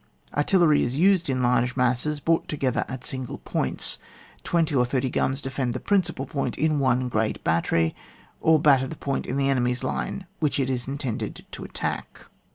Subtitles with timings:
[0.35, 3.99] Artillery is used in large masses brought together at single points.
[4.43, 7.93] Twenty or thirty g^uns defend the principal point in one great battery,
[8.39, 12.25] or batter the point in the enemy's line which it is intended to attack.